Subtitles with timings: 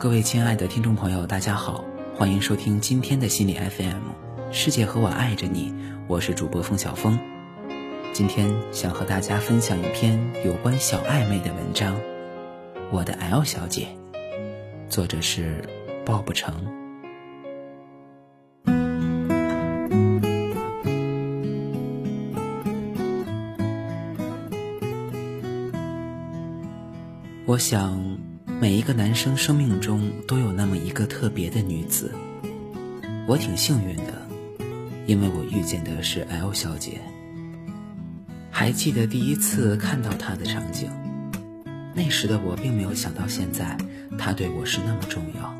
[0.00, 1.84] 各位亲爱的听众朋友，大家好，
[2.14, 4.00] 欢迎收听今天的心理 FM，
[4.50, 5.74] 世界和我爱着你，
[6.08, 7.20] 我是主播凤小峰。
[8.14, 11.94] 今天想和大家分享一篇有关小暧昧的文章，
[12.90, 13.88] 《我的 L 小姐》，
[14.88, 15.62] 作者是
[16.06, 16.54] 鲍不成。
[27.44, 28.19] 我想。
[28.60, 32.12] 每一个男生生命中都有那么一个特别的女子，
[33.26, 34.28] 我挺幸运的，
[35.06, 37.00] 因为我遇见的是 L 小姐。
[38.50, 40.90] 还记得第一次看到她的场景，
[41.94, 43.78] 那时的我并没有想到现在
[44.18, 45.54] 她对我是那么重要。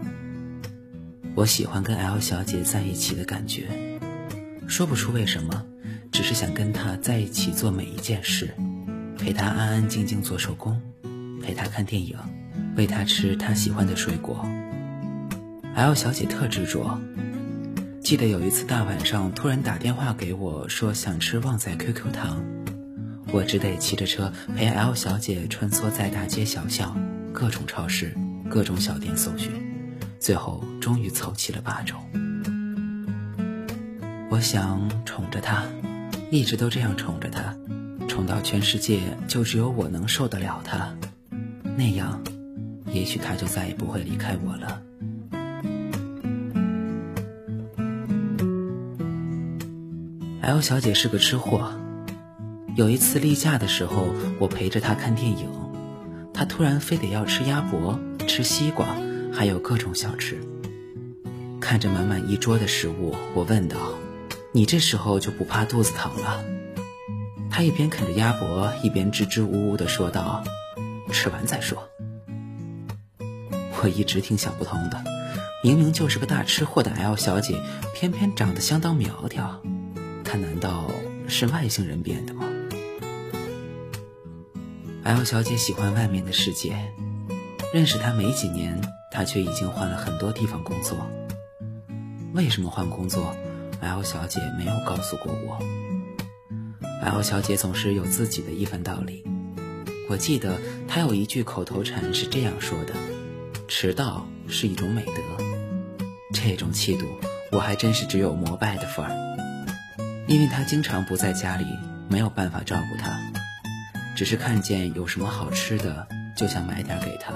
[1.34, 3.66] 我喜欢跟 L 小姐在一起的感觉，
[4.68, 5.64] 说不出为什么，
[6.12, 8.54] 只是想跟她在一起做每一件事，
[9.16, 10.78] 陪她安安静静做手工，
[11.42, 12.14] 陪她看电影。
[12.80, 14.42] 喂他吃他喜欢的水果。
[15.74, 16.98] L 小姐特执着，
[18.00, 22.42] 记得有一次大晚上突然打电话给我，说想吃旺仔 QQ 糖，
[23.32, 26.96] 我只得骑着车陪 L 小姐穿梭在大街小巷、
[27.34, 28.16] 各种超市、
[28.48, 29.52] 各种小店搜寻，
[30.18, 32.00] 最后终于凑齐了八种。
[34.30, 35.64] 我想宠着她，
[36.30, 37.54] 一直都这样宠着她，
[38.08, 40.96] 宠到全世界就只有我能受得了她，
[41.76, 42.18] 那样。
[42.92, 44.82] 也许他就再也不会离开我了。
[50.42, 51.72] L 小姐是个吃货，
[52.74, 55.48] 有一次例假的时候，我陪着她看电影，
[56.34, 58.86] 她突然非得要吃鸭脖、吃西瓜，
[59.32, 60.38] 还有各种小吃。
[61.60, 63.76] 看着满满一桌的食物，我问道
[64.50, 66.42] ：“你这时候就不怕肚子疼了？”
[67.48, 70.42] 她一边啃着鸭脖，一边支支吾吾的说道
[71.12, 71.89] ：“吃完再说。”
[73.82, 75.02] 我一直挺想不通的，
[75.64, 77.58] 明明就是个大吃货的 L 小姐，
[77.94, 79.62] 偏偏长得相当苗条，
[80.22, 80.90] 她难道
[81.26, 82.44] 是外星人变的吗
[85.02, 86.76] ？L 小姐喜欢外面的世界，
[87.72, 88.78] 认识她没几年，
[89.10, 90.98] 她却已经换了很多地方工作。
[92.34, 93.34] 为什么换工作
[93.80, 95.58] ？L 小姐没有告诉过我。
[97.02, 99.24] L 小姐总是有自己的一番道理。
[100.10, 102.92] 我记得她有一句口头禅是这样说的。
[103.70, 105.12] 迟到是一种美德，
[106.34, 107.06] 这种气度
[107.52, 109.12] 我还真是只有膜拜的份儿。
[110.26, 111.64] 因为他经常不在家里，
[112.08, 113.16] 没有办法照顾他，
[114.16, 117.32] 只是看见有什么好吃的就想买点给他。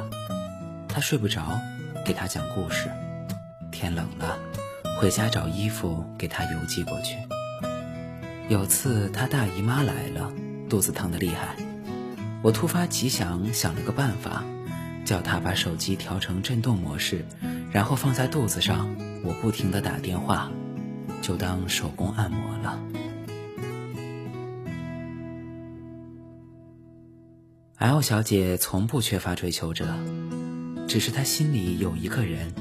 [0.88, 1.60] 他睡不着，
[2.04, 2.88] 给他讲故事；
[3.70, 4.36] 天冷了，
[4.98, 7.16] 回家找衣服给他邮寄过去。
[8.48, 10.32] 有次他大姨妈来了，
[10.68, 11.54] 肚子疼得厉害，
[12.42, 14.44] 我突发奇想，想了个办法。
[15.04, 17.24] 叫他把手机调成震动模式，
[17.70, 18.88] 然后放在肚子上，
[19.22, 20.50] 我不停的打电话，
[21.20, 22.80] 就当手工按摩了。
[27.76, 29.86] L 小姐从不缺乏追求者，
[30.88, 32.54] 只是她心里有一个人，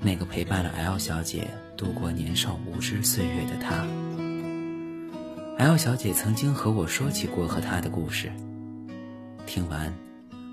[0.00, 3.84] 那个陪伴了 L 小姐度过年少无知岁月的他。
[5.58, 8.30] L 小姐曾经和我说起过和他的故事，
[9.44, 10.07] 听完。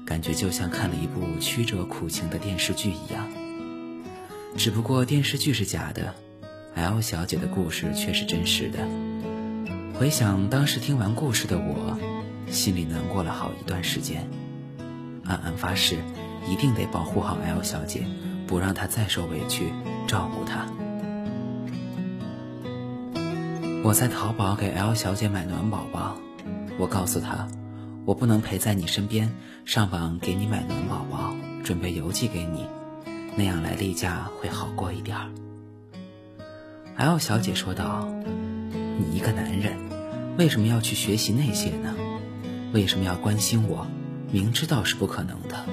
[0.05, 3.27] 感觉就像看了一部曲折苦情的电视剧一样，
[4.55, 6.13] 只不过电视剧是假的
[6.75, 8.87] ，L 小姐的故事却是真实的。
[9.97, 11.97] 回想当时听完故事的我，
[12.51, 14.29] 心里难过了好一段时间，
[15.25, 15.97] 暗暗发誓
[16.47, 18.05] 一定得保护好 L 小姐，
[18.45, 19.73] 不让她再受委屈，
[20.05, 20.67] 照顾她。
[23.83, 26.15] 我在淘宝给 L 小姐买暖宝宝，
[26.77, 27.47] 我告诉她。
[28.05, 29.33] 我不能陪在你身边，
[29.65, 31.33] 上网给你买暖宝宝，
[31.63, 32.67] 准备邮寄给你，
[33.35, 35.31] 那样来例假会好过一点儿。
[36.97, 38.07] L 小姐说道
[38.99, 39.75] ：“你一个男人，
[40.37, 41.95] 为什么要去学习那些呢？
[42.73, 43.87] 为什么要关心我？
[44.31, 45.65] 明知道是不可能的。”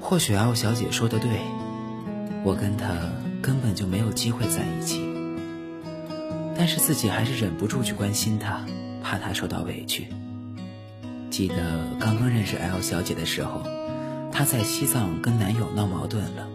[0.00, 1.28] 或许 L 小姐说的对，
[2.42, 2.86] 我跟他
[3.42, 5.04] 根本就没有机会在一起，
[6.56, 8.64] 但是自己还是忍不住去关心他。
[9.06, 10.08] 怕她受到委屈。
[11.30, 11.54] 记得
[12.00, 13.62] 刚刚认识 L 小姐的时候，
[14.32, 16.48] 她在西藏跟男友闹矛盾了，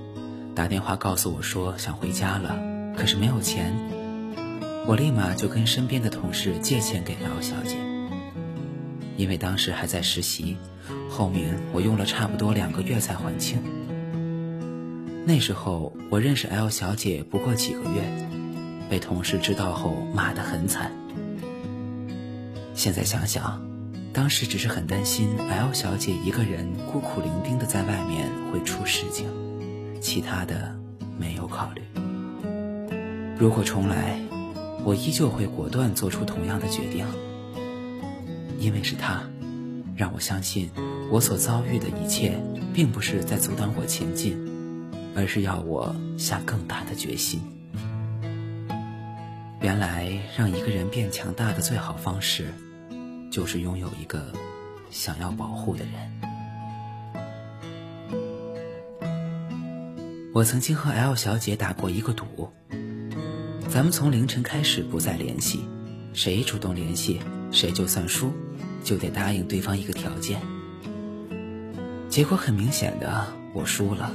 [0.53, 2.59] 打电话告诉我说想回家了，
[2.97, 3.73] 可是没有钱。
[4.85, 7.77] 我立马就跟身边的同事借钱给 L 小姐，
[9.15, 10.57] 因为当时还在实习，
[11.09, 13.61] 后面我用了差不多两个月才还清。
[15.25, 18.27] 那时候我认识 L 小姐不过几个月，
[18.89, 20.91] 被同事知道后骂得很惨。
[22.73, 23.61] 现在想想，
[24.13, 29.27] 当时只是很担心 L 小姐一个人孤苦伶仃的在外面会出事情，
[30.01, 30.75] 其他的
[31.19, 31.81] 没有考虑。
[33.37, 34.19] 如果重来，
[34.83, 37.05] 我依旧会果断做出同样的决定，
[38.59, 39.21] 因为是他，
[39.95, 40.69] 让我相信
[41.11, 42.35] 我所遭遇的一切，
[42.73, 44.37] 并不是在阻挡我前进，
[45.15, 47.41] 而是要我下更大的决心。
[49.61, 52.53] 原来，让一个人变强大的最好方式。
[53.31, 54.21] 就是拥有一个
[54.89, 55.93] 想要保护的人。
[60.33, 62.51] 我曾经和 L 小姐打过一个赌，
[63.69, 65.65] 咱们从凌晨开始不再联系，
[66.11, 67.21] 谁主动联系
[67.53, 68.33] 谁就算输，
[68.83, 70.41] 就得答应对方一个条件。
[72.09, 74.11] 结果很明显的，我输了，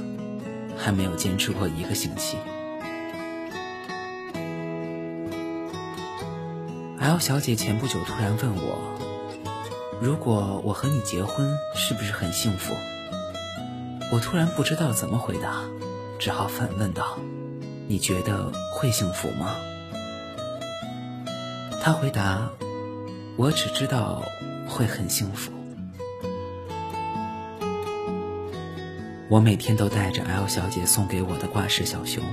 [0.77, 2.37] 还没有坚持过一个星期。
[6.99, 8.79] L 小姐前不久突然问我。
[10.01, 12.73] 如果我和你结婚，是不是很幸福？
[14.11, 15.61] 我突然不知道怎么回答，
[16.17, 17.19] 只好反问道
[17.87, 19.55] ：“你觉得会幸福吗？”
[21.83, 22.49] 他回答
[23.37, 24.23] ：“我只知道
[24.67, 25.51] 会很幸福。”
[29.29, 32.23] 我每天都带着 L 小姐送给我的挂饰小熊，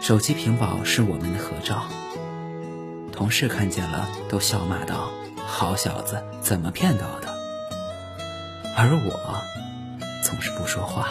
[0.00, 1.86] 手机屏保是我们的合照。
[3.12, 5.10] 同事看见了，都笑骂道。
[5.44, 7.28] 好小子，怎么骗到的？
[8.74, 9.42] 而我
[10.24, 11.10] 总是不说话，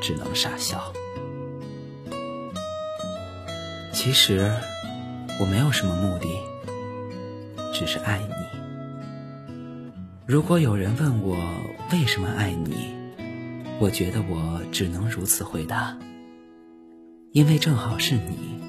[0.00, 0.92] 只能傻笑。
[3.92, 4.54] 其实
[5.40, 6.28] 我没有什么目的，
[7.74, 8.34] 只是爱你。
[10.26, 11.36] 如果有人问我
[11.92, 12.94] 为什么爱你，
[13.80, 15.96] 我觉得我只能如此回答：
[17.32, 18.62] 因为正好是你，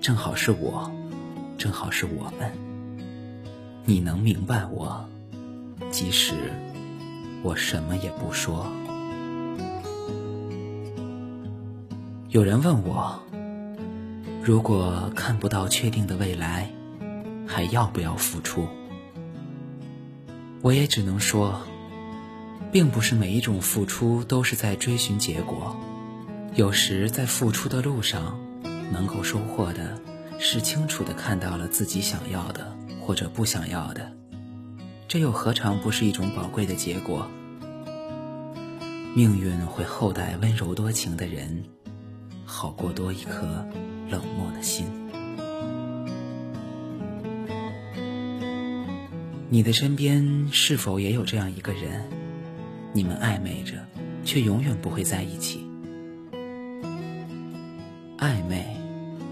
[0.00, 0.90] 正好是我，
[1.56, 2.50] 正好是我们。
[3.84, 5.04] 你能明白我，
[5.90, 6.34] 即使
[7.42, 8.66] 我什么也不说。
[12.30, 13.20] 有人问我，
[14.42, 16.70] 如果看不到确定的未来，
[17.46, 18.66] 还要不要付出？
[20.62, 21.60] 我也只能说，
[22.72, 25.76] 并不是每一种付出都是在追寻结果，
[26.54, 28.38] 有时在付出的路上，
[28.90, 30.00] 能够收获的
[30.38, 32.74] 是清楚的看到了自己想要的。
[33.06, 34.10] 或者不想要的，
[35.06, 37.28] 这又何尝不是一种宝贵的结果？
[39.14, 41.62] 命运会厚待温柔多情的人，
[42.46, 43.42] 好过多一颗
[44.08, 44.86] 冷漠的心。
[49.50, 52.02] 你的身边是否也有这样一个人？
[52.94, 53.74] 你们暧昧着，
[54.24, 55.68] 却永远不会在一起。
[58.16, 58.64] 暧昧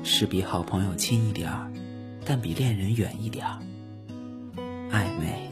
[0.02, 1.70] 是比好朋友亲一点儿。
[2.25, 3.58] 但比恋人远一点儿。
[4.93, 5.50] 暧昧，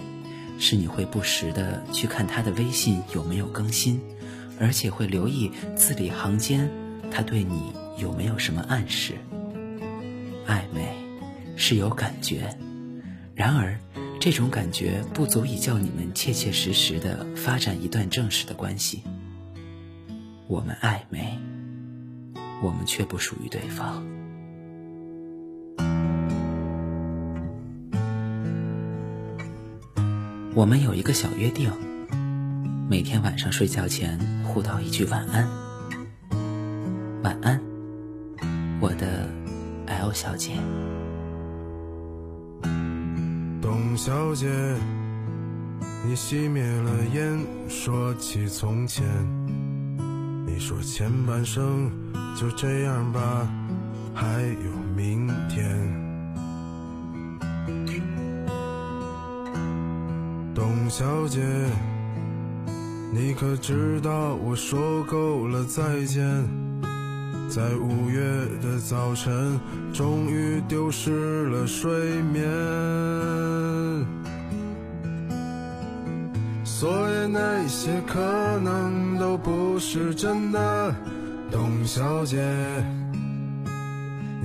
[0.58, 4.00] 是你会不时的去看他的微信有没有更新，
[4.60, 6.70] 而且会留意字里行间
[7.10, 9.14] 他对你有没有什么暗示。
[10.46, 10.94] 暧昧，
[11.56, 12.56] 是有感觉，
[13.34, 13.76] 然而
[14.20, 19.02] 这种感觉不足以叫你们切切实实的发展一段正式的关系。
[20.46, 21.36] 我们暧昧，
[22.62, 24.04] 我们却不属于对方。
[30.52, 31.70] 我们有一个小约定，
[32.88, 35.48] 每天晚上睡觉前互道一句晚安。
[37.22, 37.60] 晚安，
[38.80, 39.28] 我的
[39.86, 40.54] L 小姐。
[43.62, 44.48] 董小姐，
[46.04, 47.38] 你熄灭了烟，
[47.68, 49.06] 说起从前。
[50.48, 51.88] 你说前半生
[52.36, 53.48] 就这样吧，
[54.12, 54.70] 还有
[60.90, 61.40] 小姐，
[63.12, 66.26] 你可知道我说够了再见，
[67.48, 68.20] 在五月
[68.60, 69.58] 的早晨，
[69.92, 72.44] 终于丢失了睡眠。
[76.64, 78.18] 所以那些可
[78.58, 80.92] 能都不是真的，
[81.52, 82.36] 董小姐。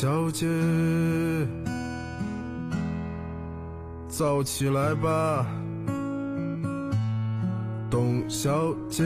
[0.00, 0.46] 小姐，
[4.08, 5.46] 早起来吧。
[7.90, 9.04] 董小姐。